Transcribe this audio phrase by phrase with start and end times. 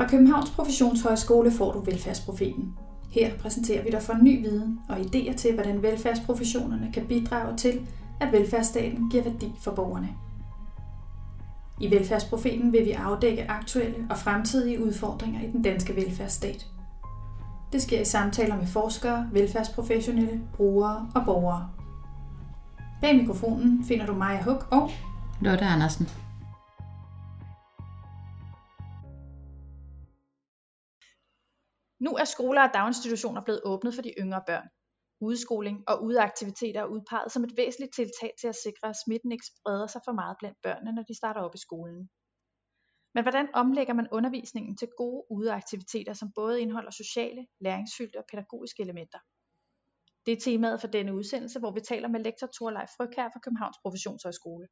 [0.00, 2.74] Fra Københavns Professionshøjskole får du Velfærdsprofeten.
[3.10, 7.80] Her præsenterer vi dig for ny viden og idéer til, hvordan velfærdsprofessionerne kan bidrage til,
[8.20, 10.08] at velfærdsstaten giver værdi for borgerne.
[11.80, 16.66] I Velfærdsprofeten vil vi afdække aktuelle og fremtidige udfordringer i den danske velfærdsstat.
[17.72, 21.68] Det sker i samtaler med forskere, velfærdsprofessionelle, brugere og borgere.
[23.00, 24.90] Bag mikrofonen finder du Maja Huk og
[25.40, 26.08] Lotte Andersen.
[32.00, 34.68] Nu er skoler og daginstitutioner blevet åbnet for de yngre børn.
[35.20, 39.46] Udskoling og udeaktiviteter er udpeget som et væsentligt tiltag til at sikre, at smitten ikke
[39.46, 42.10] spreder sig for meget blandt børnene, når de starter op i skolen.
[43.14, 48.82] Men hvordan omlægger man undervisningen til gode udeaktiviteter, som både indeholder sociale, læringsfyldte og pædagogiske
[48.82, 49.18] elementer?
[50.26, 53.78] Det er temaet for denne udsendelse, hvor vi taler med lektor Thorleif Frøkær fra Københavns
[53.82, 54.66] Professionshøjskole.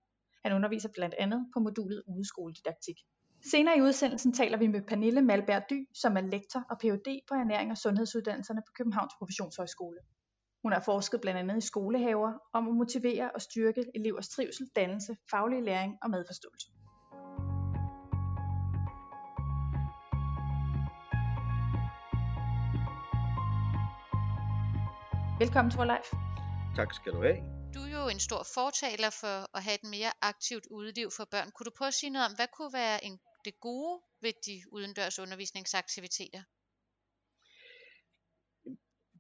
[0.45, 2.99] Han underviser blandt andet på modulet udeskoledidaktik.
[3.43, 7.21] Senere i udsendelsen taler vi med Pernille Malberg Dy, som er lektor og Ph.D.
[7.29, 9.99] på ernæring og sundhedsuddannelserne på Københavns Professionshøjskole.
[10.63, 15.17] Hun har forsket blandt andet i skolehaver om at motivere og styrke elevers trivsel, dannelse,
[15.31, 16.67] faglig læring og medforståelse.
[25.39, 26.09] Velkommen til Leif.
[26.77, 27.39] Tak skal du have.
[27.75, 31.51] Du er jo en stor fortaler for at have et mere aktivt udeliv for børn.
[31.55, 33.19] Kunne du prøve at sige noget om, hvad kunne være en,
[33.49, 36.43] det gode ved de udendørs undervisningsaktiviteter?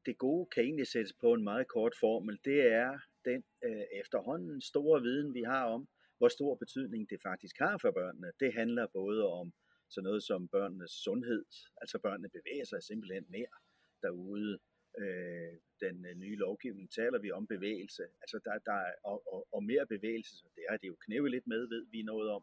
[0.07, 2.35] Det gode kan egentlig sættes på en meget kort formel.
[2.45, 2.91] Det er
[3.25, 5.83] den øh, efterhånden store viden, vi har om,
[6.19, 8.31] hvor stor betydning det faktisk har for børnene.
[8.41, 9.47] Det handler både om
[9.93, 11.45] sådan noget som børnenes sundhed,
[11.83, 13.57] altså børnene bevæger sig simpelthen mere
[14.03, 14.59] derude
[15.03, 15.53] øh,
[15.85, 19.65] den øh, nye lovgivning taler vi om bevægelse, altså der, der er, og, og, og
[19.65, 22.43] mere bevægelse, så det har det jo knævet lidt med, ved vi noget om.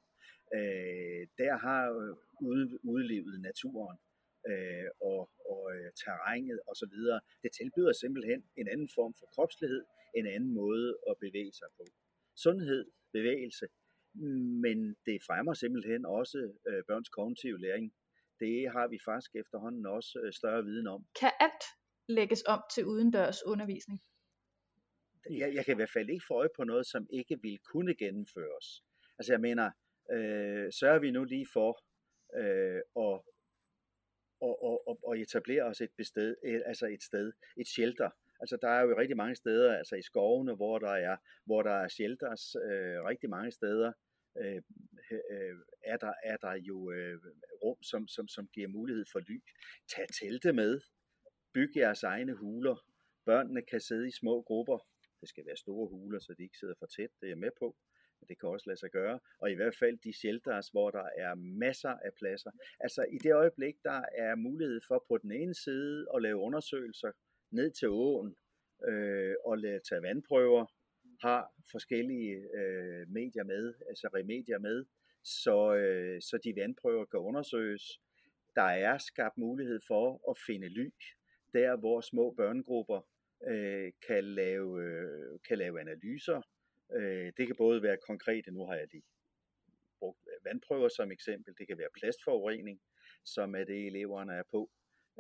[0.58, 2.16] Øh, der har øh,
[2.50, 3.98] ude, udlevet naturen
[4.50, 5.22] øh, og,
[5.52, 6.96] og øh, terrænet osv.,
[7.44, 9.84] det tilbyder simpelthen en anden form for kropslighed,
[10.20, 11.86] en anden måde at bevæge sig på.
[12.44, 13.66] Sundhed, bevægelse,
[14.66, 14.78] men
[15.08, 17.94] det fremmer simpelthen også øh, børns kognitive læring.
[18.40, 21.02] Det har vi faktisk efterhånden også øh, større viden om.
[21.22, 21.66] Kan alt
[22.08, 24.02] lægges om til udendørs undervisning?
[25.30, 27.96] Jeg, jeg kan i hvert fald ikke få øje på noget, som ikke vil kunne
[27.96, 28.84] gennemføres.
[29.20, 29.72] Altså jeg mener,
[30.12, 31.84] øh, sørger vi nu lige for
[32.38, 33.22] øh, at,
[34.42, 38.10] og, og, og, og etablere os et, bested, øh, altså et sted, et shelter.
[38.40, 41.72] Altså der er jo rigtig mange steder, altså i skovene, hvor der er, hvor der
[41.72, 43.92] er shelters, øh, rigtig mange steder,
[44.38, 44.62] øh,
[45.12, 47.20] øh, er, der, er der jo øh,
[47.64, 49.44] rum, som, som, som giver mulighed for ly.
[49.96, 50.82] Tag telte med,
[51.56, 52.86] Byg jeres egne huler.
[53.26, 54.78] Børnene kan sidde i små grupper.
[55.22, 57.10] Det skal være store huler, så de ikke sidder for tæt.
[57.20, 57.76] Det er jeg med på.
[58.20, 59.20] Men det kan også lade sig gøre.
[59.40, 62.52] Og i hvert fald de shelters, hvor der er masser af pladser.
[62.80, 67.12] Altså i det øjeblik, der er mulighed for på den ene side at lave undersøgelser
[67.52, 68.36] ned til åen
[68.88, 70.66] øh, og lade tage vandprøver,
[71.22, 74.86] har forskellige øh, medier med, altså remedier med,
[75.24, 78.00] så, øh, så de vandprøver kan undersøges.
[78.56, 80.90] Der er skabt mulighed for at finde ly
[81.58, 83.02] der hvor små børnegrupper
[83.48, 86.42] øh, kan, lave, øh, kan lave analyser.
[86.96, 89.04] Øh, det kan både være konkrete, nu har jeg lige
[90.00, 92.82] brugt vandprøver som eksempel, det kan være plastforurening,
[93.26, 94.70] som er det eleverne er på,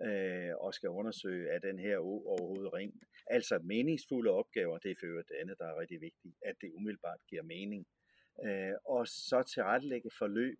[0.07, 2.94] øh, og skal undersøge, er den her å overhovedet ren?
[3.28, 7.19] Altså meningsfulde opgaver, det er for det andet, der er rigtig vigtigt, at det umiddelbart
[7.29, 7.88] giver mening.
[8.45, 10.59] Øh, og så tilrettelægge forløb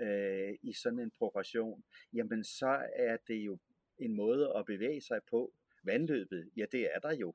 [0.00, 3.58] øh, i sådan en progression, jamen så er det jo
[3.98, 5.52] en måde at bevæge sig på.
[5.84, 7.34] Vandløbet, ja det er der jo.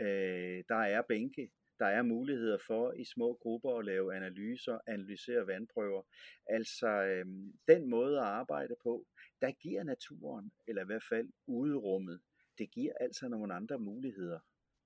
[0.00, 5.46] Øh, der er bænke, der er muligheder for i små grupper at lave analyser, analysere
[5.46, 6.02] vandprøver.
[6.46, 7.26] Altså øh,
[7.68, 9.06] den måde at arbejde på,
[9.40, 12.20] der giver naturen, eller i hvert fald uderummet,
[12.58, 14.38] det giver altså nogle andre muligheder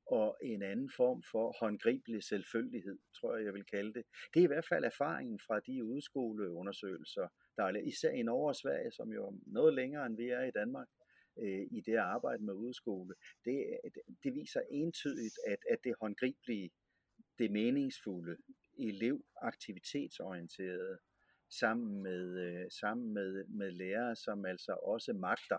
[0.07, 4.05] og en anden form for håndgribelig selvfølgelighed, tror jeg, jeg vil kalde det.
[4.35, 8.57] Det er i hvert fald erfaringen fra de udskoleundersøgelser, der er især i Norge og
[8.57, 10.89] Sverige, som jo er noget længere end vi er i Danmark
[11.39, 13.15] øh, i det arbejde med udskole,
[13.45, 13.81] det,
[14.23, 16.71] det viser entydigt, at, at det håndgribelige,
[17.39, 18.37] det meningsfulde,
[18.79, 20.99] elevaktivitetsorienterede,
[21.51, 25.59] sammen med, øh, sammen med, med lærere, som altså også magter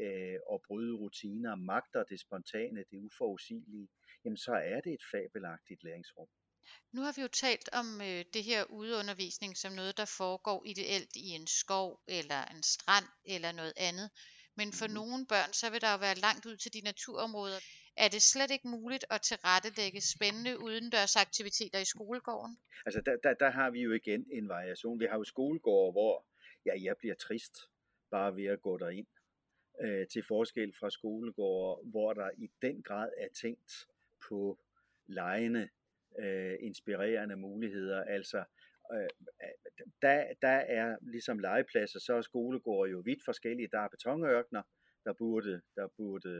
[0.00, 3.88] øh, at bryde rutiner, magter det spontane, det uforudsigelige,
[4.24, 6.28] jamen så er det et fabelagtigt læringsrum.
[6.92, 11.16] Nu har vi jo talt om øh, det her udeundervisning som noget, der foregår ideelt
[11.16, 14.10] i en skov eller en strand eller noget andet.
[14.56, 17.60] Men for nogle børn, så vil der jo være langt ud til de naturområder.
[17.96, 22.58] Er det slet ikke muligt at tilrettelægge spændende udendørsaktiviteter i skolegården?
[22.86, 25.00] Altså der, der, der har vi jo igen en variation.
[25.00, 26.26] Vi har jo skolegårde, hvor
[26.66, 27.56] ja, jeg bliver trist,
[28.10, 29.06] bare ved at gå derind.
[29.80, 33.86] Øh, til forskel fra skolegårde, hvor der i den grad er tænkt
[34.28, 34.58] på
[35.06, 35.68] lejende,
[36.18, 38.04] øh, inspirerende muligheder.
[38.04, 38.44] Altså,
[38.94, 39.08] øh,
[40.02, 43.68] der, der er ligesom legepladser, så er skolegårde jo vidt forskellige.
[43.72, 44.62] Der er betonørkner,
[45.04, 46.30] der burde, der burde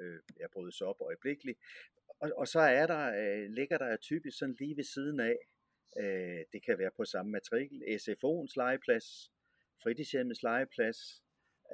[0.00, 1.58] øh, ja, brydes op øjeblikkeligt.
[2.20, 5.36] Og, og så er der, øh, ligger der typisk sådan lige ved siden af,
[6.00, 9.32] øh, det kan være på samme matrikel, SFO'ens legeplads,
[9.82, 11.22] fritidshjemmets legeplads.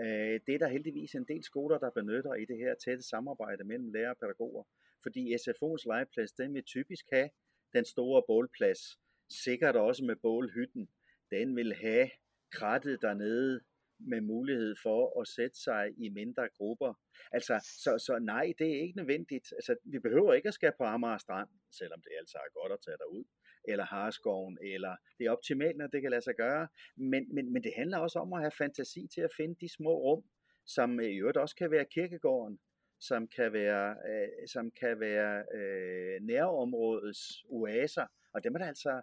[0.00, 3.64] Øh, det er der heldigvis en del skoler, der benytter i det her tætte samarbejde
[3.64, 4.64] mellem lærer og pædagoger.
[5.02, 7.30] Fordi SFO'ens legeplads, den vil typisk have
[7.72, 8.98] den store bålplads,
[9.32, 10.88] sikkert også med bålhytten.
[11.30, 12.10] Den vil have
[12.52, 13.60] krattet dernede
[13.98, 16.94] med mulighed for at sætte sig i mindre grupper.
[17.32, 19.52] Altså, så, så nej, det er ikke nødvendigt.
[19.52, 22.78] Altså, vi behøver ikke at skal på Amager Strand, selvom det altså er godt at
[22.84, 23.24] tage derud,
[23.64, 26.68] eller Harskoven, eller det er optimalt, når det kan lade sig gøre.
[26.96, 29.94] Men, men, men det handler også om at have fantasi til at finde de små
[29.94, 30.24] rum,
[30.66, 32.58] som øh, i øvrigt også kan være kirkegården,
[33.00, 39.02] som kan være, øh, som kan være øh, nærområdets oaser, og dem er der altså,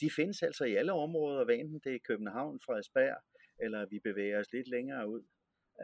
[0.00, 3.16] de findes altså i alle områder, hvad enten det er København, Frederiksberg,
[3.58, 5.22] eller vi bevæger os lidt længere ud.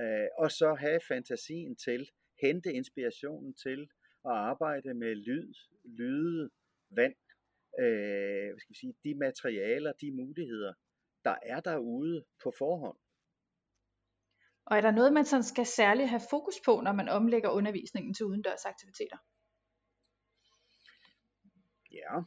[0.01, 2.11] Øh, og så have fantasien til,
[2.41, 3.81] hente inspirationen til
[4.25, 5.55] at arbejde med lyd,
[5.85, 6.51] lyde,
[6.91, 7.15] vand,
[7.81, 10.75] øh, hvad skal vi sige, de materialer, de muligheder,
[11.25, 12.99] der er derude på forhånd.
[14.67, 18.15] Og er der noget, man sådan skal særligt have fokus på, når man omlægger undervisningen
[18.15, 19.19] til udendørs aktiviteter?
[21.93, 22.23] Ja,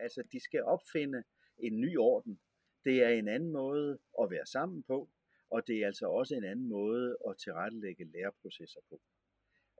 [0.00, 1.22] altså de skal opfinde
[1.58, 2.40] en ny orden.
[2.84, 5.08] Det er en anden måde at være sammen på,
[5.50, 9.00] og det er altså også en anden måde at tilrettelægge læreprocesser på.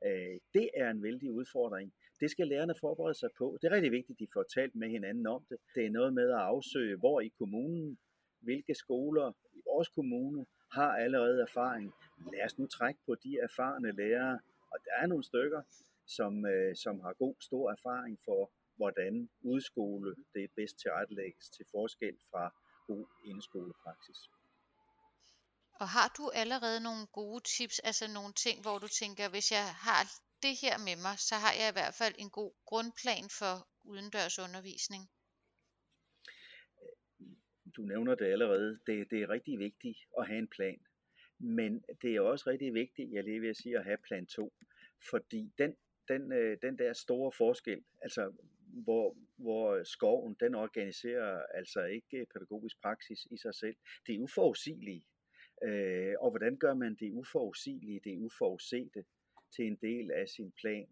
[0.06, 1.92] Øh, det er en vældig udfordring.
[2.20, 3.58] Det skal lærerne forberede sig på.
[3.62, 5.58] Det er rigtig vigtigt, at de får talt med hinanden om det.
[5.74, 7.98] Det er noget med at afsøge, hvor i kommunen,
[8.40, 11.92] hvilke skoler i vores kommune har allerede erfaring.
[12.32, 14.40] Lad os nu trække på de erfarne lærere,
[14.72, 15.62] og der er nogle stykker,
[16.06, 22.16] som, øh, som har god stor erfaring for, hvordan udskole det bedst tilrettelægges til forskel
[22.30, 22.44] fra
[22.86, 24.20] god indskolepraksis.
[25.80, 29.66] Og har du allerede nogle gode tips, altså nogle ting, hvor du tænker, hvis jeg
[29.86, 30.02] har
[30.44, 33.54] det her med mig, så har jeg i hvert fald en god grundplan for
[33.90, 35.02] udendørs undervisning?
[37.76, 38.68] Du nævner det allerede.
[38.86, 40.80] Det, det er rigtig vigtigt at have en plan.
[41.38, 44.52] Men det er også rigtig vigtigt, jeg lige vil sige, at have plan 2.
[45.10, 45.76] Fordi den,
[46.08, 48.32] den, øh, den der store forskel, altså
[48.72, 53.76] hvor, hvor øh, skoven den organiserer altså ikke øh, pædagogisk praksis i sig selv.
[54.06, 55.04] Det er uforudsigeligt.
[55.64, 59.04] Øh, og hvordan gør man det uforudsigelige, det uforudsete
[59.56, 60.88] til en del af sin plan?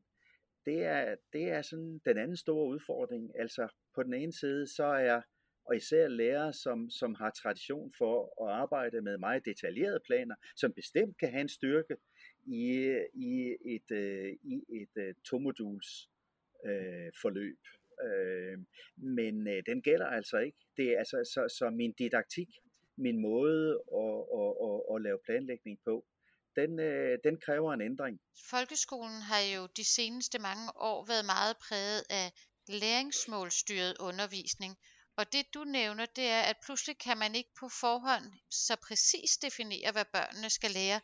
[0.65, 3.41] Det er, det er sådan den anden store udfordring.
[3.41, 5.23] Altså på den ene side, så er
[5.69, 10.73] og især lærere, som, som har tradition for at arbejde med meget detaljerede planer, som
[10.73, 11.97] bestemt kan have en styrke
[12.47, 16.11] i, i et, øh, i et øh, tomoduls
[16.67, 17.61] øh, forløb.
[18.07, 18.59] Øh,
[19.17, 20.59] men øh, den gælder altså ikke.
[20.77, 22.49] Det er altså så, så min didaktik,
[22.99, 23.61] min måde
[24.05, 25.95] at, at, at, at lave planlægning på,
[26.57, 28.21] den, øh, den kræver en ændring.
[28.51, 32.27] Folkeskolen har jo de seneste mange år været meget præget af
[32.69, 34.73] læringsmålstyret undervisning.
[35.19, 39.31] Og det du nævner, det er, at pludselig kan man ikke på forhånd så præcis
[39.47, 41.01] definere, hvad børnene skal lære.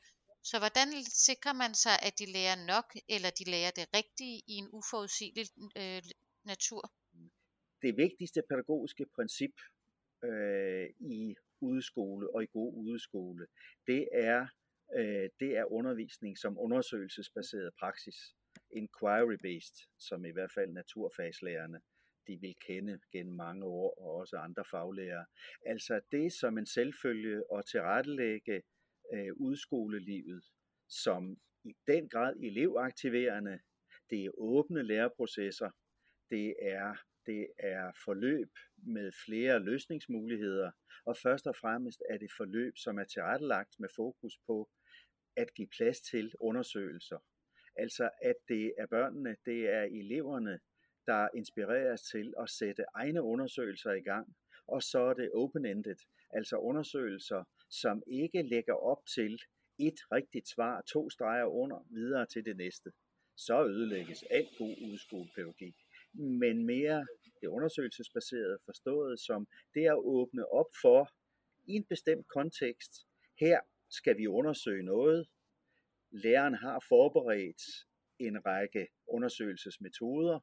[0.50, 0.88] Så hvordan
[1.28, 5.46] sikrer man sig, at de lærer nok, eller de lærer det rigtige i en uforudsigelig
[5.80, 6.02] øh,
[6.52, 6.82] natur?
[7.82, 9.54] Det vigtigste pædagogiske princip
[10.24, 13.46] øh, i udeskole og i god udeskole,
[13.86, 14.46] det er,
[14.98, 18.18] øh, det er undervisning som undersøgelsesbaseret praksis.
[18.80, 21.80] Inquiry-based, som i hvert fald naturfagslærerne
[22.26, 25.26] de vil kende gennem mange år, og også andre faglærere.
[25.66, 28.62] Altså det som en selvfølge at tilrettelægge
[29.12, 30.44] øh, udskolelivet
[30.88, 33.60] som i den grad elevaktiverende,
[34.10, 35.70] det er åbne læreprocesser,
[36.30, 36.94] det er,
[37.26, 40.70] det er forløb med flere løsningsmuligheder,
[41.04, 44.70] og først og fremmest er det forløb, som er tilrettelagt med fokus på
[45.36, 47.18] at give plads til undersøgelser.
[47.76, 50.60] Altså at det er børnene, det er eleverne,
[51.06, 56.56] der inspireres til at sætte egne undersøgelser i gang, og så er det open-ended, altså
[56.56, 59.38] undersøgelser, som ikke lægger op til
[59.78, 62.92] et rigtigt svar, to streger under, videre til det næste.
[63.36, 65.74] Så ødelægges alt god udskolepædagogik.
[66.12, 67.06] Men mere
[67.40, 71.10] det undersøgelsesbaserede forstået som det at åbne op for
[71.66, 72.92] i en bestemt kontekst.
[73.40, 75.28] Her skal vi undersøge noget.
[76.10, 77.62] Læreren har forberedt
[78.18, 80.40] en række undersøgelsesmetoder,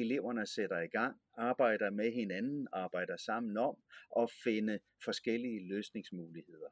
[0.00, 3.76] eleverne sætter i gang, arbejder med hinanden, arbejder sammen om
[4.18, 6.68] at finde forskellige løsningsmuligheder.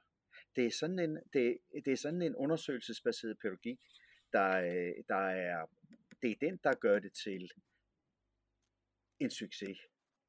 [0.56, 3.78] det er sådan en, det, det er sådan en undersøgelsesbaseret pædagogik,
[4.32, 4.48] der,
[5.08, 5.66] der er,
[6.22, 7.50] det er den, der gør det til
[9.18, 9.78] en succes.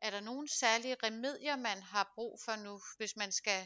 [0.02, 3.62] Er der nogle særlige remedier, man har brug for nu, hvis man skal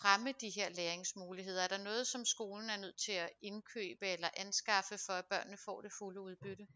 [0.00, 1.62] fremme de her læringsmuligheder?
[1.62, 5.56] Er der noget, som skolen er nødt til at indkøbe eller anskaffe, for at børnene
[5.56, 6.66] får det fulde udbytte?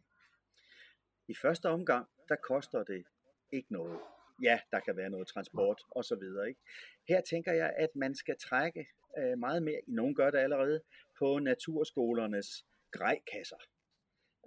[1.31, 3.05] I første omgang, der koster det
[3.53, 3.99] ikke noget.
[4.43, 6.49] Ja, der kan være noget transport og så videre.
[6.49, 6.61] Ikke?
[7.09, 8.87] Her tænker jeg, at man skal trække
[9.19, 10.81] øh, meget mere, nogen gør det allerede,
[11.19, 13.57] på naturskolernes grejkasser.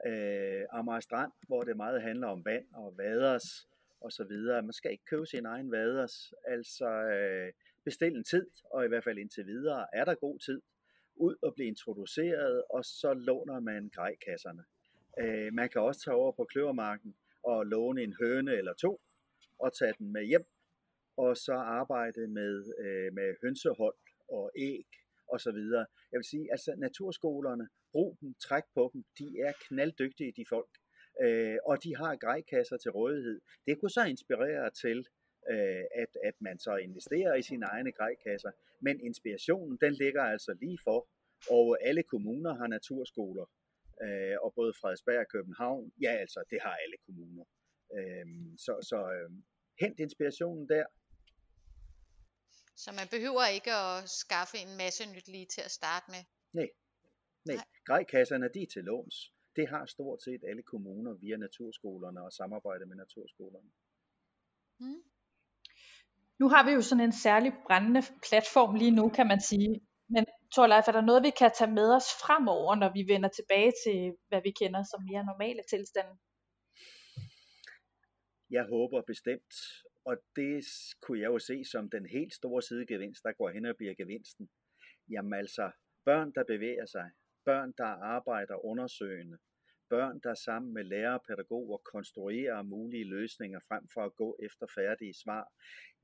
[0.05, 3.67] Øh, Amager Strand, hvor det meget handler om vand og vaders
[4.01, 4.61] og så videre.
[4.61, 7.53] Man skal ikke købe sin egen vaders, altså øh,
[7.85, 10.61] bestil en tid, og i hvert fald indtil videre er der god tid,
[11.15, 14.63] ud og blive introduceret, og så låner man grejkasserne.
[15.19, 19.01] Øh, man kan også tage over på kløvermarken og låne en høne eller to,
[19.59, 20.45] og tage den med hjem,
[21.17, 23.95] og så arbejde med, øh, med hønsehold
[24.29, 24.87] og æg
[25.27, 25.85] og så videre.
[26.11, 30.69] Jeg vil sige, altså naturskolerne, brug dem, træk på dem, de er knalddygtige, de folk
[31.21, 33.41] øh, og de har grejkasser til rådighed.
[33.67, 35.07] Det kunne så inspirere til,
[35.51, 40.53] øh, at, at man så investerer i sine egne grejkasser, men inspirationen den ligger altså
[40.61, 41.07] lige for,
[41.49, 43.45] og alle kommuner har naturskoler,
[44.05, 47.45] øh, og både Frederiksberg og København, ja altså, det har alle kommuner.
[47.97, 48.25] Øh,
[48.65, 49.29] så så øh,
[49.81, 50.85] hent inspirationen der.
[52.75, 56.23] Så man behøver ikke at skaffe en masse nyt lige til at starte med?
[56.53, 56.69] Nej,
[57.45, 57.65] Nej.
[57.85, 59.33] grejkasserne de er til låns.
[59.55, 63.69] Det har stort set alle kommuner via naturskolerne og samarbejde med naturskolerne.
[64.79, 65.03] Mm.
[66.39, 69.81] Nu har vi jo sådan en særlig brændende platform lige nu, kan man sige.
[70.55, 74.17] Torleif, er der noget, vi kan tage med os fremover, når vi vender tilbage til,
[74.27, 76.13] hvad vi kender som mere normale tilstande?
[78.49, 79.53] Jeg håber bestemt,
[80.05, 80.65] og det
[81.01, 84.49] kunne jeg jo se som den helt store sidegevinst, der går hen og bliver gevinsten.
[85.09, 85.71] Jamen altså,
[86.05, 87.11] børn, der bevæger sig,
[87.45, 89.37] børn, der arbejder undersøgende,
[89.89, 94.65] børn, der sammen med lærere og pædagoger konstruerer mulige løsninger frem for at gå efter
[94.75, 95.45] færdige svar.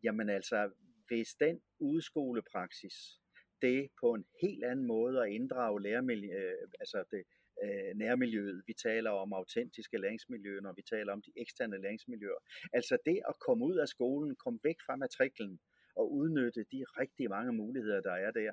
[0.04, 0.72] Jamen altså,
[1.08, 3.19] hvis den udskolepraksis,
[3.62, 7.24] det på en helt anden måde at inddrage læremiljø, øh, altså det,
[7.64, 8.64] øh, nærmiljøet.
[8.68, 12.40] Vi taler om autentiske læringsmiljøer, når vi taler om de eksterne læringsmiljøer.
[12.74, 15.60] Altså det at komme ud af skolen, komme væk fra matriklen
[15.96, 18.52] og udnytte de rigtig mange muligheder, der er der.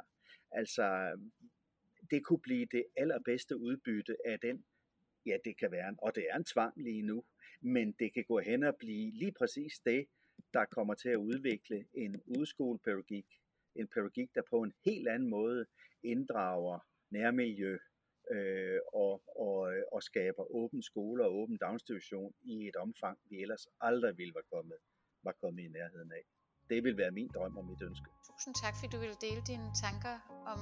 [0.53, 1.17] Altså
[2.11, 4.65] det kunne blive det allerbedste udbytte af den,
[5.27, 7.25] ja det kan være, og det er en tvang lige nu,
[7.61, 10.07] men det kan gå hen og blive lige præcis det,
[10.55, 13.27] der kommer til at udvikle en udskolepædagogik,
[13.81, 15.67] en pædagogik, der på en helt anden måde
[16.03, 16.79] inddrager
[17.11, 17.79] nærmiljø
[18.35, 19.59] øh, og, og,
[19.93, 24.49] og skaber åben skole og åben daginstitution i et omfang, vi ellers aldrig ville være
[24.55, 24.79] kommet,
[25.23, 26.25] var kommet i nærheden af.
[26.71, 28.09] Det vil være min drøm og mit ønske.
[28.31, 30.17] Tusind tak, fordi du ville dele dine tanker
[30.53, 30.61] om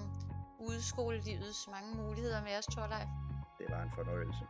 [0.69, 3.11] udskolelivets mange muligheder med os, Torleif.
[3.59, 4.45] Det var en fornøjelse.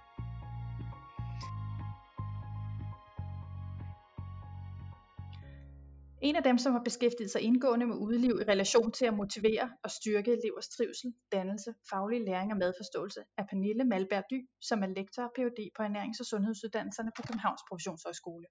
[6.28, 9.70] En af dem, som har beskæftiget sig indgående med udliv i relation til at motivere
[9.84, 14.86] og styrke elevers trivsel, dannelse, faglig læring og madforståelse, er Pernille Malberg Dy, som er
[14.86, 15.70] lektor og Ph.D.
[15.76, 18.46] på ernærings- og sundhedsuddannelserne på Københavns Professionshøjskole.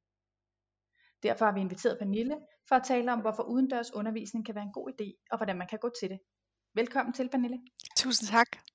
[1.24, 2.38] Derfor har vi inviteret Pernille
[2.68, 5.68] for at tale om, hvorfor udendørs undervisning kan være en god idé, og hvordan man
[5.68, 6.20] kan gå til det.
[6.74, 7.60] Velkommen til, Pernille.
[7.98, 8.73] Tusind tak.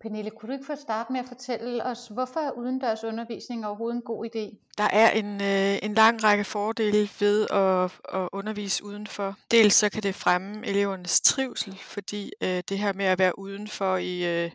[0.00, 3.96] Pernille, kunne du ikke få starte med at fortælle os, hvorfor er udendørs undervisning overhovedet
[3.96, 4.56] en god idé?
[4.78, 9.36] Der er en, øh, en lang række fordele ved at, at undervise udenfor.
[9.50, 13.96] Dels så kan det fremme elevernes trivsel, fordi øh, det her med at være udenfor
[13.96, 14.50] i, øh,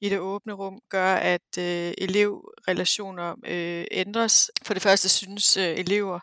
[0.00, 4.50] i det åbne rum gør, at øh, elevrelationer øh, ændres.
[4.62, 6.20] For det første synes øh, elever,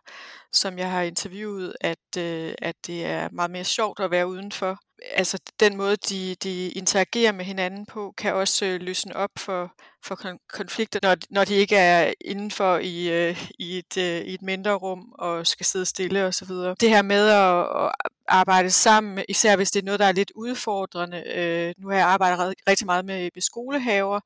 [0.53, 4.79] som jeg har interviewet, at, øh, at det er meget mere sjovt at være udenfor
[5.13, 9.73] altså den måde, de, de interagerer med hinanden på, kan også øh, løsne op for,
[10.03, 14.33] for kon- konflikter, når, når de ikke er indenfor i, øh, i, et, øh, i
[14.33, 16.47] et mindre rum og skal sidde stille osv.
[16.79, 17.91] Det her med at, at
[18.27, 21.23] arbejde sammen, især hvis det er noget, der er lidt udfordrende.
[21.35, 24.19] Øh, nu har jeg arbejdet rigtig meget med, med skolehaver,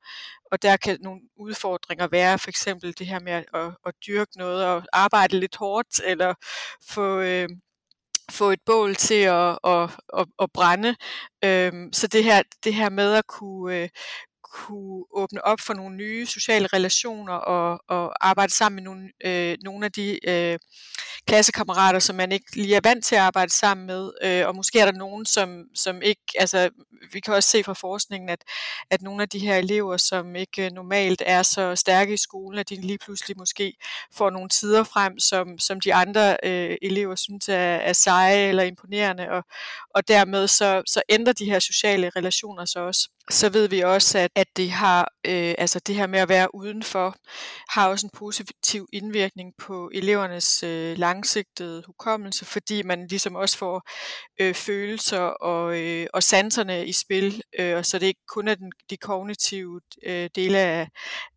[0.52, 4.38] og der kan nogle udfordringer være, for eksempel det her med at, at, at dyrke
[4.38, 6.34] noget og arbejde lidt hårdt, eller
[6.88, 7.20] få...
[7.20, 7.48] Øh,
[8.30, 10.96] få et bål til at, at, at, at brænde.
[11.44, 13.88] Øhm, så det her, det her med at kunne, øh,
[14.52, 19.56] kunne åbne op for nogle nye sociale relationer og, og arbejde sammen med nogle, øh,
[19.62, 20.58] nogle af de øh,
[21.26, 24.80] klassekammerater, som man ikke lige er vant til at arbejde sammen med, øh, og måske
[24.80, 26.70] er der nogen, som, som ikke, altså
[27.12, 28.44] vi kan også se fra forskningen, at,
[28.90, 32.58] at nogle af de her elever, som ikke øh, normalt er så stærke i skolen,
[32.58, 33.76] at de lige pludselig måske
[34.14, 38.62] får nogle tider frem, som, som de andre øh, elever synes er, er seje eller
[38.62, 39.44] imponerende, og,
[39.94, 44.18] og dermed så, så ændrer de her sociale relationer sig også så ved vi også,
[44.18, 47.16] at, at det har, øh, altså det her med at være udenfor,
[47.68, 53.82] har også en positiv indvirkning på elevernes øh, langsigtede hukommelse, fordi man ligesom også får
[54.40, 58.54] øh, følelser og, øh, og sanserne i spil, øh, og så det ikke kun er
[58.54, 60.88] den, de kognitive øh, dele af,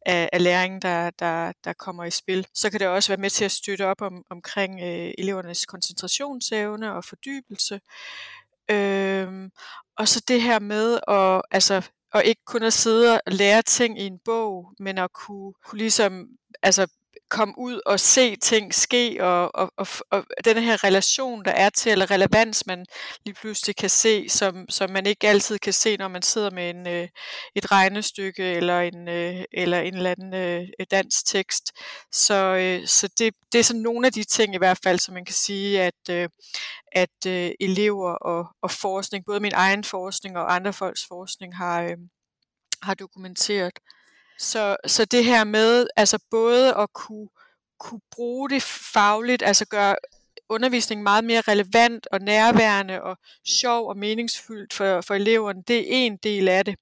[0.05, 2.47] af, af læringen, der, der, der kommer i spil.
[2.53, 6.93] Så kan det også være med til at støtte op om, omkring øh, elevernes koncentrationsevne
[6.93, 7.79] og fordybelse.
[8.71, 9.49] Øhm,
[9.97, 13.99] og så det her med at, altså, og ikke kun at sidde og lære ting
[13.99, 16.27] i en bog, men at kunne, kunne ligesom,
[16.63, 16.87] altså
[17.29, 21.69] komme ud og se ting ske, og, og, og, og den her relation, der er
[21.69, 22.85] til, eller relevans, man
[23.25, 26.69] lige pludselig kan se, som, som man ikke altid kan se, når man sidder med
[26.69, 27.07] en, øh,
[27.55, 31.71] et regnestykke, eller en, øh, eller en eller anden øh, dansk tekst.
[32.11, 35.13] Så, øh, så det, det er sådan nogle af de ting i hvert fald, som
[35.13, 36.29] man kan sige, at, øh,
[36.91, 41.83] at øh, elever og, og forskning, både min egen forskning og andre folks forskning, har,
[41.83, 41.97] øh,
[42.83, 43.79] har dokumenteret.
[44.39, 47.27] Så, så det her med altså både at kunne,
[47.79, 49.95] kunne bruge det fagligt, altså gøre
[50.49, 53.17] undervisningen meget mere relevant og nærværende og
[53.47, 56.75] sjov og meningsfyldt for, for eleverne, det er en del af det.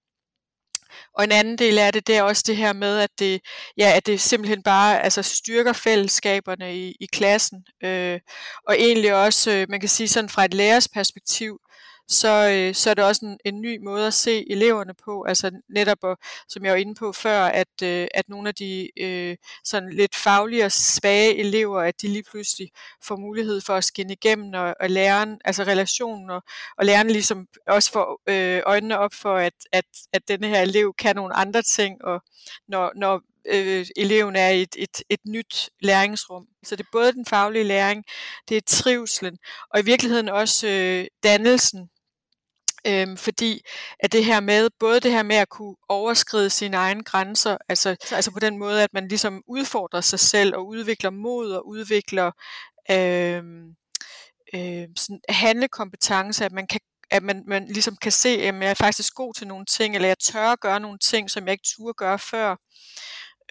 [1.13, 3.41] Og en anden del af det, det er også det her med, at det,
[3.77, 7.65] ja, at det simpelthen bare altså, styrker fællesskaberne i, i klassen.
[7.83, 8.19] Øh,
[8.67, 11.59] og egentlig også, øh, man kan sige sådan fra et lærers perspektiv,
[12.07, 15.23] så, øh, så er det også en, en ny måde at se eleverne på.
[15.23, 16.17] Altså netop, og,
[16.49, 20.15] som jeg var inde på før, at, øh, at nogle af de øh, sådan lidt
[20.15, 22.69] faglige og svage elever, at de lige pludselig
[23.03, 26.43] får mulighed for at skinne igennem og, og lære, altså relationen, og,
[26.77, 30.93] og læreren ligesom også får øh, øjnene op for, at, at, at denne her elev
[30.93, 32.21] kan nogle andre ting, og
[32.67, 36.45] når, når øh, eleven er i et, et, et nyt læringsrum.
[36.63, 38.03] Så det er både den faglige læring,
[38.49, 39.37] det er trivselen,
[39.73, 41.89] og i virkeligheden også øh, dannelsen
[42.87, 43.61] Øhm, fordi
[43.99, 47.89] at det her med, både det her med at kunne overskride sine egne grænser, altså,
[48.11, 52.31] altså på den måde, at man ligesom udfordrer sig selv og udvikler mod og udvikler
[52.91, 53.75] øhm,
[54.53, 56.79] øh, sådan handlekompetence, at man kan
[57.11, 60.07] at man, man ligesom kan se, at jeg er faktisk god til nogle ting, eller
[60.07, 62.55] jeg tør at gøre nogle ting, som jeg ikke turde gøre før.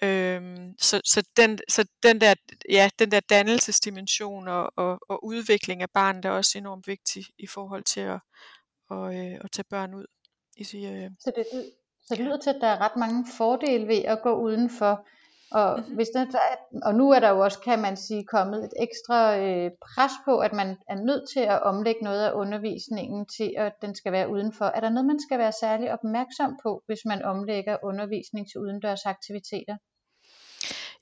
[0.03, 2.35] Øhm, så, så, den, så den der,
[2.69, 7.47] ja, den der dannelsesdimension og, og, og udvikling af barnet er også enormt vigtig i
[7.47, 8.19] forhold til at,
[8.89, 10.05] og, øh, at tage børn ud.
[10.57, 11.45] I, øh, så, det,
[12.07, 15.07] så det lyder til, at der er ret mange fordele ved at gå udenfor.
[15.51, 15.95] Og, mm-hmm.
[15.95, 16.35] hvis det,
[16.83, 20.39] og nu er der jo også, kan man sige, kommet et ekstra øh, pres på,
[20.39, 24.29] at man er nødt til at omlægge noget af undervisningen til, at den skal være
[24.29, 24.65] udenfor.
[24.65, 29.05] Er der noget, man skal være særlig opmærksom på, hvis man omlægger undervisning til udendørs
[29.05, 29.77] aktiviteter?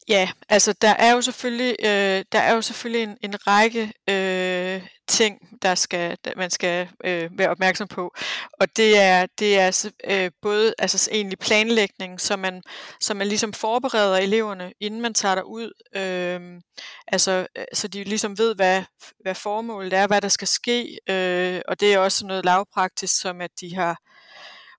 [0.09, 4.87] Ja, altså der er jo selvfølgelig, øh, der er jo selvfølgelig en, en række øh,
[5.07, 8.15] ting, der skal, der man skal øh, være opmærksom på.
[8.59, 12.63] Og det er, det er øh, både altså egentlig planlægning, så man,
[13.01, 16.61] så man ligesom forbereder eleverne, inden man tager derud, Øh,
[17.07, 18.83] altså, øh, så de ligesom ved, hvad,
[19.21, 20.99] hvad formålet er, hvad der skal ske.
[21.09, 23.97] Øh, og det er også noget lavpraktisk, som at de har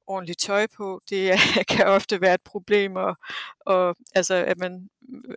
[0.06, 1.00] ordentligt tøj på.
[1.10, 1.36] Det er,
[1.68, 3.16] kan ofte være et problem, og,
[3.66, 4.88] og altså, at man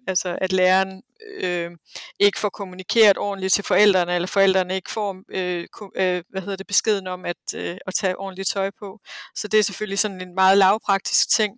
[0.08, 1.04] altså at læreren
[1.34, 1.72] øh,
[2.20, 6.68] ikke får kommunikeret ordentligt til forældrene, eller forældrene ikke får øh, øh, hvad hedder det,
[6.68, 9.00] beskeden om at, øh, at tage ordentligt tøj på.
[9.36, 11.58] Så det er selvfølgelig sådan en meget lavpraktisk ting,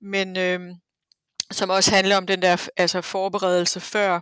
[0.00, 0.60] men øh,
[1.50, 4.20] som også handler om den der altså forberedelse før,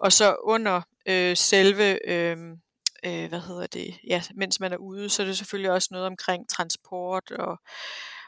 [0.00, 2.36] og så under øh, selve øh,
[3.06, 6.06] øh, hvad hedder det, ja, mens man er ude, så er det selvfølgelig også noget
[6.06, 7.58] omkring transport, og,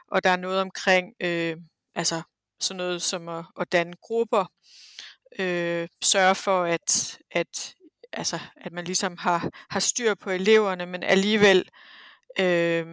[0.09, 1.57] og der er noget omkring, øh,
[1.95, 2.23] altså
[2.61, 4.45] sådan noget som at, at danne grupper,
[5.39, 7.75] øh, sørge for, at, at,
[8.13, 11.69] altså, at man ligesom har, har styr på eleverne, men alligevel
[12.39, 12.87] øh,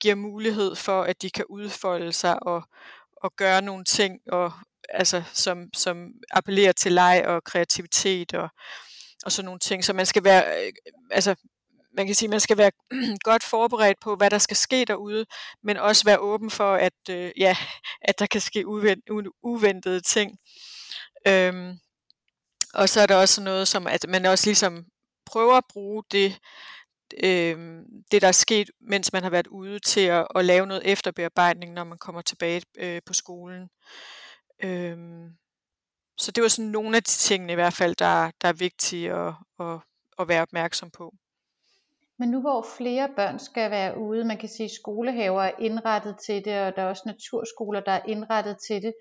[0.00, 2.62] giver mulighed for, at de kan udfolde sig og,
[3.16, 4.52] og gøre nogle ting, og,
[4.88, 8.48] altså, som, som appellerer til leg og kreativitet og,
[9.24, 9.84] og sådan nogle ting.
[9.84, 10.72] Så man skal være, øh,
[11.10, 11.34] altså
[11.96, 12.70] man kan sige, man skal være
[13.30, 15.26] godt forberedt på, hvad der skal ske derude,
[15.62, 17.56] men også være åben for, at, øh, ja,
[18.08, 18.66] at der kan ske
[19.42, 20.38] uventede ting.
[21.26, 21.78] Øhm,
[22.74, 24.84] og så er der også noget som, at man også ligesom
[25.26, 26.38] prøver at bruge det,
[27.22, 30.82] øh, det der er sket, mens man har været ude til at, at lave noget
[30.84, 33.68] efterbearbejdning, når man kommer tilbage øh, på skolen.
[34.62, 35.36] Øhm,
[36.18, 39.12] så det var sådan nogle af de tingene i hvert fald, der, der er vigtige
[39.12, 39.80] at, at,
[40.18, 41.14] at være opmærksom på.
[42.18, 46.16] Men nu hvor flere børn skal være ude, man kan sige, at skolehaver er indrettet
[46.26, 48.94] til det, og der er også naturskoler, der er indrettet til det,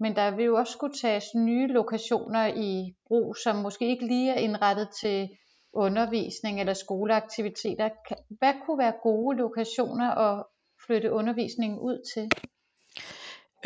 [0.00, 4.30] men der vil jo også skulle tages nye lokationer i brug, som måske ikke lige
[4.30, 5.28] er indrettet til
[5.72, 7.88] undervisning eller skoleaktiviteter.
[8.38, 10.44] Hvad kunne være gode lokationer at
[10.86, 12.24] flytte undervisningen ud til?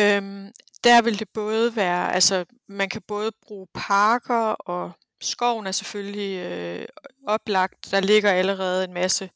[0.01, 0.53] Øhm,
[0.85, 6.39] der vil det både være, altså man kan både bruge parker og skoven er selvfølgelig
[6.39, 6.87] øh,
[7.27, 7.91] oplagt.
[7.91, 9.31] Der ligger allerede en masse,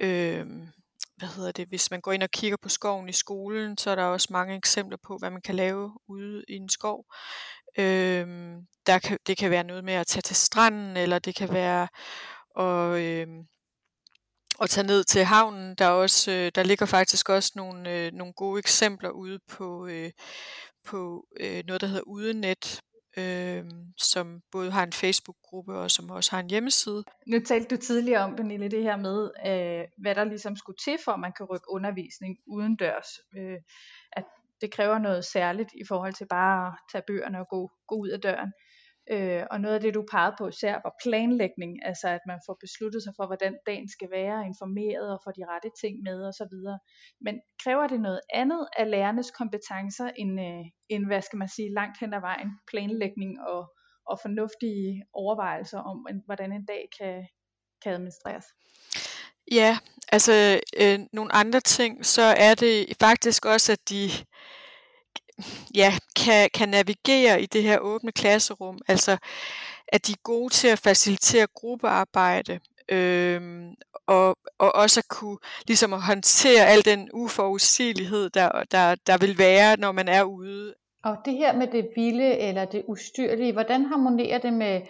[0.00, 0.46] øh,
[1.16, 3.94] hvad hedder det, hvis man går ind og kigger på skoven i skolen, så er
[3.94, 7.04] der også mange eksempler på, hvad man kan lave ude i en skov.
[7.78, 8.26] Øh,
[8.86, 11.88] der kan, det kan være noget med at tage til stranden, eller det kan være
[12.58, 13.26] at, øh,
[14.62, 15.74] at tage ned til havnen.
[15.74, 19.86] Der, er også, øh, der ligger faktisk også nogle, øh, nogle gode eksempler ude på,
[19.86, 20.10] øh,
[20.84, 22.80] på øh, noget, der hedder Udenet,
[23.20, 23.64] øh,
[23.98, 27.04] som både har en Facebook-gruppe og som også har en hjemmeside.
[27.26, 30.98] Nu talte du tidligere om, Pernille, det her med, øh, hvad der ligesom skulle til,
[31.04, 33.08] for at man kan rykke undervisning uden dørs.
[33.36, 33.58] Øh,
[34.12, 34.24] at
[34.60, 38.08] det kræver noget særligt i forhold til bare at tage bøgerne og gå, gå ud
[38.08, 38.52] af døren.
[39.12, 42.56] Øh, og noget af det, du pegede på især, var planlægning, altså at man får
[42.60, 46.56] besluttet sig for, hvordan dagen skal være, informeret og får de rette ting med osv.
[47.20, 51.74] Men kræver det noget andet af lærernes kompetencer, end, øh, end hvad skal man sige,
[51.74, 53.62] langt hen ad vejen, planlægning og,
[54.10, 57.26] og fornuftige overvejelser om, hvordan en dag kan,
[57.82, 58.46] kan administreres?
[59.52, 59.78] Ja,
[60.12, 64.10] altså øh, nogle andre ting, så er det faktisk også, at de
[65.74, 68.78] ja, kan, kan navigere i det her åbne klasserum.
[68.88, 69.16] Altså,
[69.88, 73.62] at de er gode til at facilitere gruppearbejde, øh,
[74.06, 79.38] og, og også at kunne ligesom at håndtere al den uforudsigelighed, der, der, der vil
[79.38, 80.74] være, når man er ude.
[81.04, 84.80] Og det her med det vilde eller det ustyrlige, hvordan harmonerer det med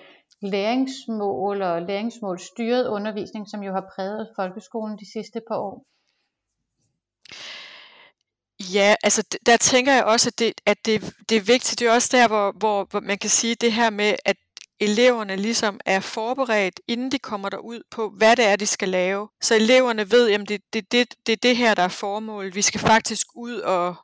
[0.43, 5.85] læringsmål og læringsmålstyret undervisning, som jo har præget folkeskolen de sidste par år?
[8.75, 11.81] Ja, altså der tænker jeg også, at det, at det, det er vigtigt.
[11.81, 14.37] Det er også der, hvor, hvor, hvor man kan sige det her med, at
[14.81, 19.29] eleverne ligesom er forberedt, inden de kommer derud på, hvad det er, de skal lave.
[19.43, 22.55] Så eleverne ved, at det, det, det, det er det her, der er formålet.
[22.55, 23.95] Vi skal faktisk ud og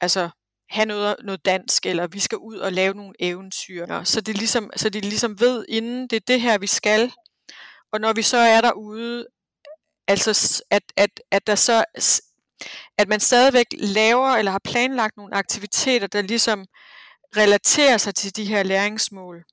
[0.00, 0.30] altså,
[0.70, 4.04] have noget, noget dansk, eller vi skal ud og lave nogle eventyr.
[4.04, 7.12] Så, det ligesom, så de ligesom ved, inden det er det her, vi skal.
[7.92, 9.26] Og når vi så er derude,
[10.08, 11.84] altså at, at, at der så
[12.98, 16.66] at man stadigvæk laver eller har planlagt nogle aktiviteter, der ligesom
[17.36, 19.44] relaterer sig til de her læringsmål.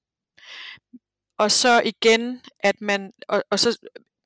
[1.40, 3.78] Og så igen, at man, og, og så,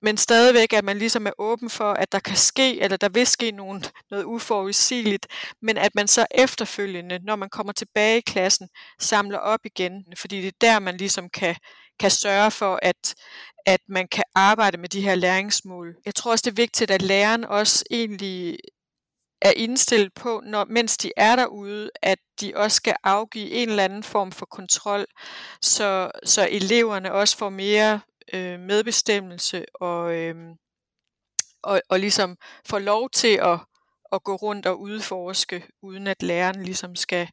[0.01, 3.27] men stadigvæk, at man ligesom er åben for, at der kan ske, eller der vil
[3.27, 5.27] ske nogen, noget uforudsigeligt,
[5.61, 8.69] men at man så efterfølgende, når man kommer tilbage i klassen,
[8.99, 11.55] samler op igen, fordi det er der, man ligesom kan,
[11.99, 13.15] kan sørge for, at,
[13.65, 15.95] at man kan arbejde med de her læringsmål.
[16.05, 18.57] Jeg tror også, det er vigtigt, at læreren også egentlig
[19.41, 23.83] er indstillet på, når, mens de er derude, at de også skal afgive en eller
[23.83, 25.05] anden form for kontrol,
[25.61, 28.01] så, så eleverne også får mere
[28.33, 30.35] øh, medbestemmelse og, øh,
[31.63, 33.59] og, og ligesom får lov til at,
[34.11, 37.29] at gå rundt og udforske, uden at læreren ligesom skal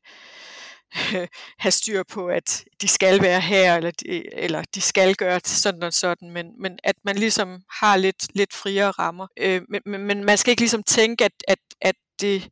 [1.62, 5.83] have styr på, at de skal være her, eller de, eller de skal gøre sådan
[5.83, 9.26] og sådan, men, men at man ligesom har lidt, lidt friere rammer.
[9.37, 12.50] Øh, men, men, men man skal ikke ligesom tænke, at, at, at, det,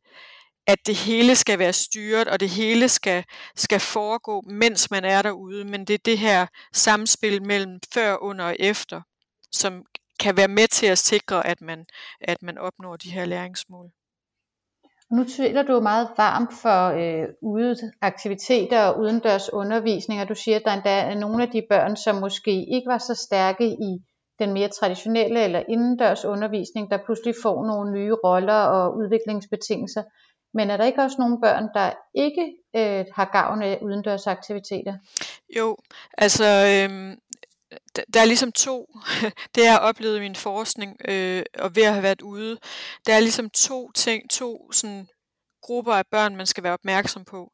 [0.67, 3.23] at det hele skal være styret, og det hele skal,
[3.55, 8.45] skal foregå, mens man er derude, men det er det her samspil mellem før, under
[8.45, 9.01] og efter,
[9.51, 9.83] som
[10.19, 11.85] kan være med til at sikre, at man,
[12.21, 13.91] at man opnår de her læringsmål.
[15.11, 20.65] Nu taler du meget varmt for øh, udeaktiviteter og udendørs undervisning, og du siger, at
[20.65, 23.99] der endda er nogle af de børn, som måske ikke var så stærke i
[24.39, 30.03] den mere traditionelle eller indendørs undervisning, der pludselig får nogle nye roller og udviklingsbetingelser.
[30.53, 34.93] Men er der ikke også nogle børn, der ikke øh, har gavn af udendørs aktiviteter?
[35.57, 35.77] Jo,
[36.17, 37.17] altså øh,
[38.13, 38.87] der er ligesom to,
[39.55, 42.57] det jeg har oplevet i min forskning, øh, og ved at have været ude,
[43.05, 45.07] der er ligesom to ting, to sådan
[45.63, 47.51] grupper af børn, man skal være opmærksom på.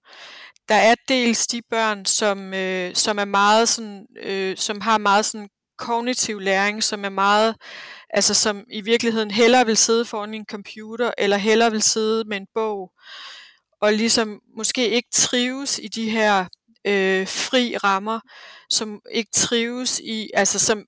[0.69, 5.26] Der er dels de børn, som, øh, som er meget sådan, øh, som har meget
[5.26, 7.56] sådan kognitiv læring, som er meget,
[8.10, 12.38] altså som i virkeligheden hellere vil sidde foran en computer, eller hellere vil sidde med
[12.38, 12.91] en bog,
[13.82, 16.45] og ligesom måske ikke trives i de her
[16.88, 18.19] øh, fri rammer,
[18.69, 20.86] som ikke trives i, altså som,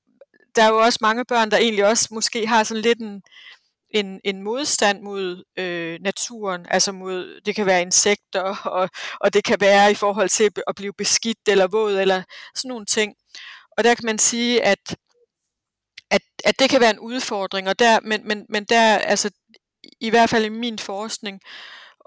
[0.55, 3.21] der er jo også mange børn, der egentlig også måske har sådan lidt en,
[3.89, 9.43] en, en modstand mod øh, naturen, altså mod, det kan være insekter, og, og det
[9.43, 12.23] kan være i forhold til at blive beskidt eller våd, eller
[12.55, 13.13] sådan nogle ting.
[13.77, 14.97] Og der kan man sige, at,
[16.11, 19.29] at, at det kan være en udfordring, og der, men, men, men der, altså
[20.01, 21.39] i hvert fald i min forskning,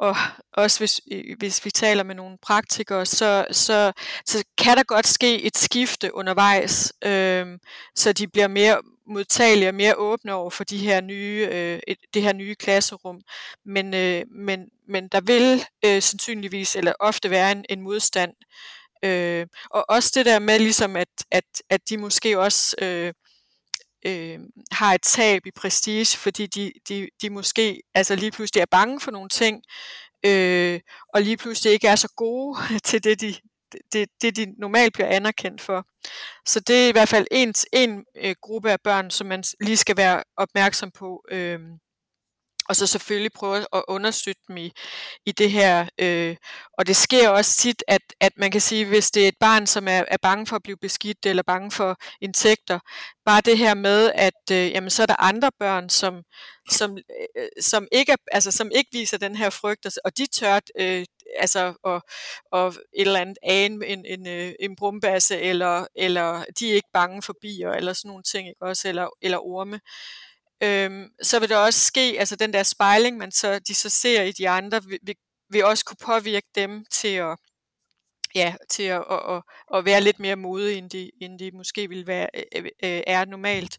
[0.01, 0.17] og
[0.53, 3.93] også hvis, øh, hvis vi taler med nogle praktikere, så, så,
[4.27, 7.59] så kan der godt ske et skifte undervejs, øh,
[7.95, 11.81] så de bliver mere modtagelige og mere åbne over for de her nye, øh,
[12.15, 13.21] det her nye klasserum.
[13.65, 18.33] Men, øh, men, men der vil øh, sandsynligvis eller ofte være en, en modstand.
[19.05, 22.77] Øh, og også det der med ligesom, at, at, at de måske også...
[22.83, 23.13] Øh,
[24.07, 24.39] øh,
[24.73, 29.01] har et tab i prestige, fordi de, de, de måske altså lige pludselig er bange
[29.01, 29.63] for nogle ting,
[30.27, 30.81] øh,
[31.15, 32.59] og lige pludselig ikke er så gode
[32.89, 33.35] til det, de,
[33.93, 35.87] det, det, de normalt bliver anerkendt for.
[36.47, 39.77] Så det er i hvert fald en, en øh, gruppe af børn, som man lige
[39.77, 41.25] skal være opmærksom på.
[41.31, 41.61] Øh,
[42.71, 44.73] og så selvfølgelig prøve at understøtte dem i,
[45.27, 45.87] i det her.
[45.99, 46.37] Øh,
[46.79, 49.67] og det sker også tit, at, at man kan sige, hvis det er et barn,
[49.67, 52.79] som er, er bange for at blive beskidt eller bange for insekter,
[53.25, 56.23] bare det her med, at øh, jamen, så er der andre børn, som,
[56.71, 56.99] som,
[57.37, 61.05] øh, som, ikke, er, altså, som ikke viser den her frygt, og de tør øh,
[61.39, 62.03] altså, og,
[62.53, 66.89] og et eller andet ane en, en, en, en brumbasse, eller, eller de er ikke
[66.93, 69.81] bange for bier, eller sådan nogle ting, ikke også, eller, eller orme
[70.63, 74.23] øhm, så vil der også ske, altså den der spejling, man så, de så ser
[74.23, 75.17] i de andre, vil,
[75.51, 77.39] vil, også kunne påvirke dem til at,
[78.35, 79.43] ja, til at, at, at,
[79.75, 83.03] at være lidt mere modige, end de, end de måske vil være, øh, øh, øh,
[83.07, 83.79] er normalt.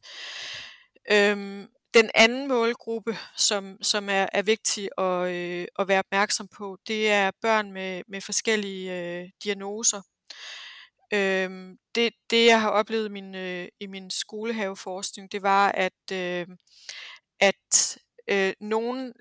[1.12, 6.78] Øhm, den anden målgruppe, som, som er, er vigtig at, øh, at være opmærksom på,
[6.88, 10.02] det er børn med, med forskellige øh, diagnoser.
[11.14, 16.12] Øhm, det, det jeg har oplevet i min, øh, i min skolehaveforskning, det var, at,
[16.14, 16.48] øh,
[17.40, 17.98] at
[18.28, 19.14] øh, nogen,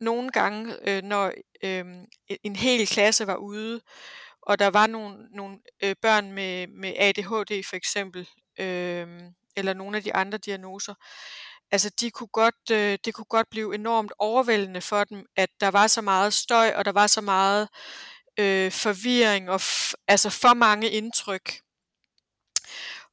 [0.00, 1.32] nogle gange, øh, når
[1.64, 1.84] øh,
[2.42, 3.80] en hel klasse var ude,
[4.42, 9.08] og der var nogle, nogle øh, børn med, med ADHD for eksempel, øh,
[9.56, 10.94] eller nogle af de andre diagnoser,
[11.70, 15.68] altså de kunne godt, øh, det kunne godt blive enormt overvældende for dem, at der
[15.68, 17.68] var så meget støj, og der var så meget
[18.38, 21.60] øh, forvirring og f- altså for mange indtryk.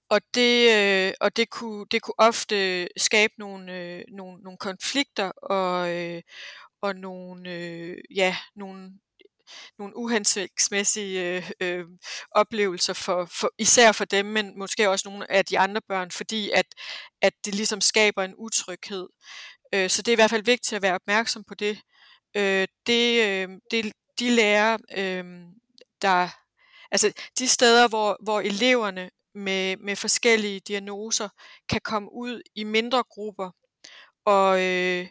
[0.10, 5.32] Og det, øh, og det kunne det kunne ofte skabe nogle øh, nogle, nogle konflikter
[5.32, 6.22] og øh,
[6.82, 8.92] og nogle øh, ja nogle
[9.80, 11.86] nogle uhensigtsmæssige øh, øh,
[12.32, 16.50] oplevelser for, for især for dem, men måske også nogle af de andre børn, fordi
[16.52, 16.66] at
[17.22, 19.08] at det ligesom skaber en utryghed.
[19.74, 21.82] Øh, så det er i hvert fald vigtigt at være opmærksom på det.
[22.38, 25.26] Øh, det, øh, det de lærere, øh,
[26.02, 26.30] der,
[26.92, 31.30] altså de steder, hvor, hvor eleverne med, med forskellige diagnoser
[31.70, 33.52] kan komme ud i mindre grupper
[34.26, 35.08] og, øh,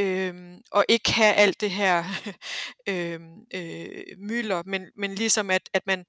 [0.00, 2.04] øh, og ikke have alt det her
[2.88, 6.04] øhm, øh, øh, mylder, men, men ligesom at, at man,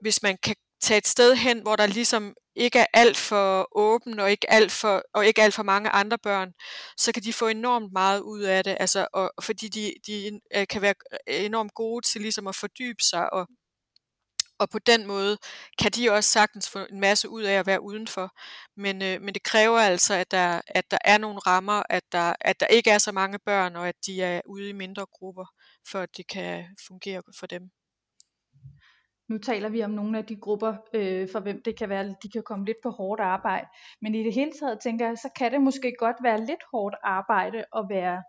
[0.00, 4.20] hvis man kan tage et sted hen, hvor der ligesom ikke er alt for åben
[4.20, 6.52] og ikke alt for, og ikke alt for mange andre børn,
[6.96, 10.66] så kan de få enormt meget ud af det, altså, og, fordi de, de øh,
[10.66, 10.94] kan være
[11.28, 13.46] øh, enormt gode til ligesom at fordybe sig, og,
[14.58, 15.38] og på den måde
[15.78, 18.30] kan de også sagtens få en masse ud af at være udenfor.
[18.76, 22.34] Men, øh, men det kræver altså, at der, at der er nogle rammer, at der,
[22.40, 25.46] at der ikke er så mange børn, og at de er ude i mindre grupper,
[25.88, 27.62] for at det kan fungere for dem.
[29.30, 32.28] Nu taler vi om nogle af de grupper, øh, for hvem det kan være, de
[32.34, 33.66] kan komme lidt på hårdt arbejde.
[34.02, 36.96] Men i det hele taget tænker jeg, så kan det måske godt være lidt hårdt
[37.02, 38.22] arbejde at være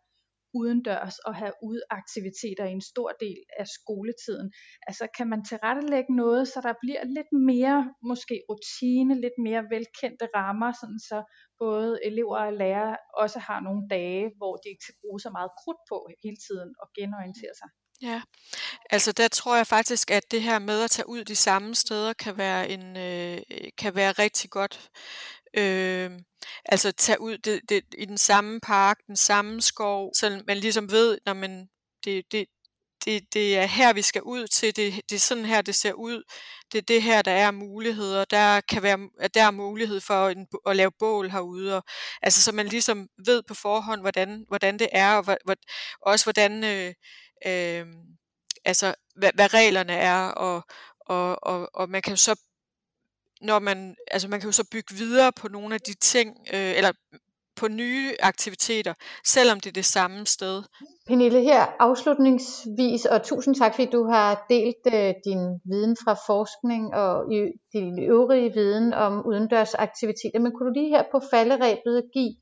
[0.54, 4.52] udendørs og have udaktiviteter i en stor del af skoletiden.
[4.88, 10.28] Altså kan man tilrettelægge noget, så der bliver lidt mere måske rutine, lidt mere velkendte
[10.36, 11.20] rammer, sådan så
[11.60, 15.52] både elever og lærere også har nogle dage, hvor de ikke skal bruge så meget
[15.62, 17.70] krudt på hele tiden og genorientere sig.
[18.02, 18.22] Ja,
[18.90, 22.14] altså der tror jeg faktisk, at det her med at tage ud de samme steder
[22.14, 23.42] kan være en øh,
[23.78, 24.90] kan være rigtig godt.
[25.58, 26.12] Øh,
[26.66, 30.92] altså tage ud det, det, i den samme park, den samme skov, så man ligesom
[30.92, 31.68] ved, når man
[32.06, 32.46] det, det,
[33.06, 35.94] det, det er her, vi skal ud til, det, det er sådan her, det ser
[35.94, 36.24] ud,
[36.72, 39.00] det er det her, der er muligheder, der kan være,
[39.34, 41.84] der er mulighed for en, at lave bål herude, og,
[42.22, 45.56] altså så man ligesom ved på forhånd, hvordan, hvordan det er, og hvor,
[46.02, 46.94] også hvordan øh,
[47.46, 47.88] øh,
[48.66, 50.64] altså hvad, hvad reglerne er, og,
[51.00, 52.40] og, og, og man kan jo så
[53.42, 56.78] når man, altså man kan jo så bygge videre på nogle af de ting, øh,
[56.78, 56.92] eller
[57.56, 58.94] på nye aktiviteter,
[59.26, 60.64] selvom det er det samme sted.
[61.08, 66.94] Pernille, her afslutningsvis, og tusind tak, fordi du har delt øh, din viden fra forskning
[66.94, 67.38] og i,
[67.74, 70.40] din øvrige viden om udendørs aktiviteter.
[70.40, 72.34] Men kunne du lige her på falderæbet give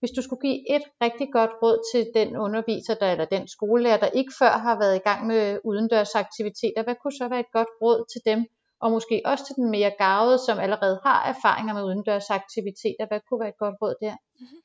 [0.00, 4.00] hvis du skulle give et rigtig godt råd til den underviser, der, eller den skolelærer,
[4.04, 7.52] der ikke før har været i gang med udendørs aktiviteter, hvad kunne så være et
[7.52, 8.40] godt råd til dem,
[8.80, 13.20] og måske også til den mere gavede, som allerede har erfaringer med udendørs aktiviteter, hvad
[13.26, 14.14] kunne være et godt råd der?
[14.40, 14.60] Mm-hmm.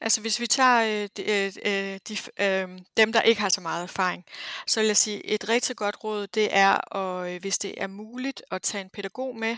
[0.00, 3.60] Altså hvis vi tager øh, de, øh, øh de, øh, dem, der ikke har så
[3.60, 4.24] meget erfaring,
[4.66, 7.86] så vil jeg sige, et rigtig godt råd, det er, at, øh, hvis det er
[7.86, 9.56] muligt, at tage en pædagog med,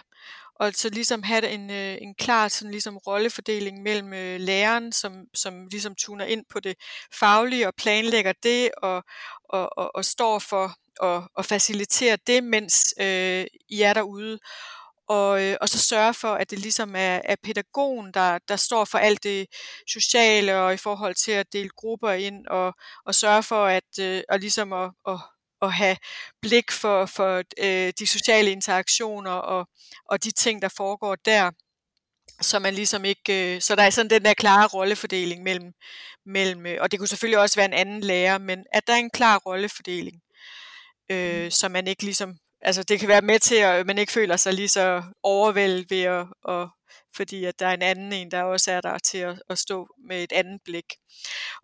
[0.60, 5.12] og så ligesom have en, øh, en klar sådan ligesom rollefordeling mellem øh, læreren, som,
[5.34, 6.76] som ligesom tuner ind på det
[7.12, 9.04] faglige og planlægger det, og,
[9.48, 14.38] og, og, og står for at, at facilitere det, mens øh, I er derude
[15.08, 18.84] og, øh, og så sørge for, at det ligesom er, er pædagogen, der, der står
[18.84, 19.46] for alt det
[19.88, 22.74] sociale og i forhold til at dele grupper ind og,
[23.06, 25.18] og sørge for at, øh, og ligesom at, at,
[25.62, 25.96] at have
[26.42, 29.68] blik for, for øh, de sociale interaktioner og,
[30.08, 31.50] og de ting, der foregår der
[32.40, 35.72] så man ligesom ikke, øh, så der er sådan den der klare rollefordeling mellem,
[36.26, 38.96] mellem, øh, og det kunne selvfølgelig også være en anden lærer, men at der er
[38.96, 40.20] en klar rollefordeling,
[41.10, 41.50] øh, mm.
[41.50, 44.54] så man ikke ligesom altså det kan være med til, at man ikke føler sig
[44.54, 46.68] lige så overvældet ved at, og,
[47.16, 49.88] fordi at der er en anden en, der også er der til at, at stå
[50.08, 50.84] med et andet blik.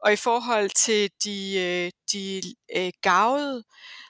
[0.04, 2.42] Og i forhold til de, øh, de
[2.76, 3.64] øh, gavede,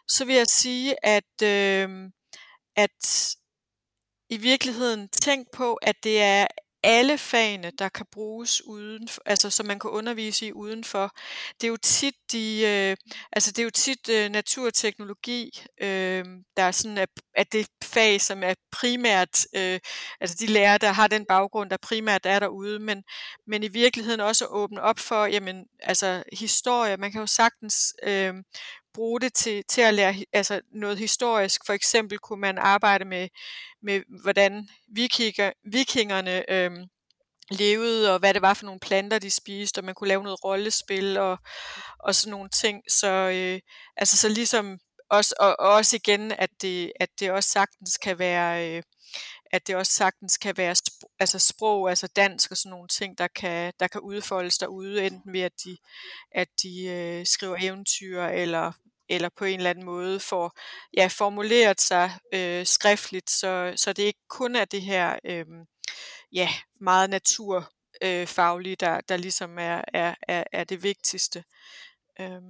[0.09, 1.88] så vil jeg sige, at, øh,
[2.77, 3.35] at
[4.31, 6.47] i virkeligheden tænk på, at det er
[6.85, 11.16] alle fagene, der kan bruges uden, altså som man kan undervise i udenfor.
[11.61, 12.97] Det er jo tit de, øh,
[13.33, 16.25] altså det er jo tit øh, naturteknologi, øh,
[16.57, 19.81] der er sådan at, at det fag, som er primært, øh,
[20.20, 23.03] altså de lærere, der har den baggrund, der primært er derude, men,
[23.47, 27.94] men i virkeligheden også at åbne op for, jamen, altså historie, man kan jo sagtens
[28.03, 28.35] øh,
[28.94, 31.61] bruge det til, til at lære altså noget historisk.
[31.66, 33.28] For eksempel kunne man arbejde med,
[33.83, 36.85] med hvordan vikinger, vikingerne øhm,
[37.50, 40.44] levede, og hvad det var for nogle planter, de spiste, og man kunne lave noget
[40.44, 41.38] rollespil og,
[41.98, 42.83] og sådan nogle ting.
[42.88, 43.61] Så, øh,
[43.96, 44.78] altså, så ligesom
[45.11, 48.76] også, og, og også igen, at det, at det også sagtens kan være...
[48.76, 48.83] Øh,
[49.52, 53.18] at det også sagtens kan være sp- altså sprog, altså dansk og sådan nogle ting,
[53.18, 55.76] der kan, der kan udfoldes derude, enten ved at de,
[56.33, 58.72] at de øh, skriver eventyr, eller
[59.09, 60.59] eller på en eller anden måde får
[60.97, 65.47] ja, formuleret sig øh, skriftligt, så, så det ikke kun er det her øh,
[66.33, 66.49] ja,
[66.81, 71.45] meget naturfaglige, øh, der, der ligesom er, er, er, er det vigtigste.
[72.21, 72.43] Øh,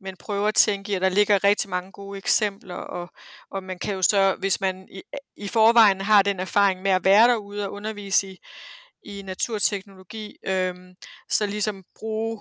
[0.00, 3.10] men prøv at tænke i, at der ligger rigtig mange gode eksempler, og,
[3.50, 5.02] og man kan jo så, hvis man i,
[5.36, 8.38] i forvejen har den erfaring med at være derude og undervise i,
[9.04, 10.74] i naturteknologi, øh,
[11.28, 12.40] så ligesom bruge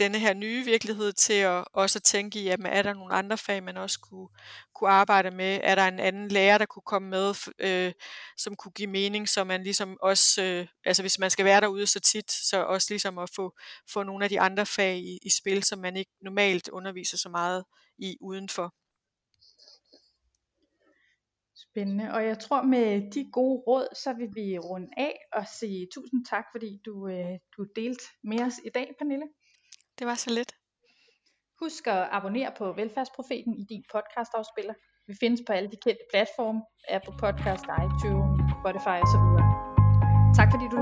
[0.00, 3.38] denne her nye virkelighed til at også at tænke i, at er der nogle andre
[3.38, 4.28] fag, man også kunne,
[4.74, 5.60] kunne arbejde med?
[5.62, 7.92] Er der en anden lærer, der kunne komme med, øh,
[8.36, 11.86] som kunne give mening, så man ligesom også, øh, altså hvis man skal være derude
[11.86, 13.58] så tit, så også ligesom at få,
[13.92, 17.28] få nogle af de andre fag i, i spil, som man ikke normalt underviser så
[17.28, 17.64] meget
[17.98, 18.74] i udenfor.
[21.70, 25.88] Spændende, og jeg tror med de gode råd, så vil vi runde af og sige
[25.94, 29.26] tusind tak, fordi du, øh, du delte med os i dag, Pernille.
[30.00, 30.52] Det var så lidt.
[31.62, 34.74] Husk at abonnere på Velfærdsprofeten i din podcastafspiller.
[35.06, 36.60] Vi findes på alle de kendte platforme,
[36.96, 39.26] Apple Podcast, iTunes, Spotify osv.
[40.38, 40.76] Tak fordi du